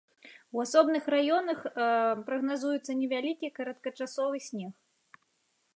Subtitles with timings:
[0.55, 1.59] У асобных раёнах
[2.29, 4.73] прагназуецца невялікі кароткачасовы снег.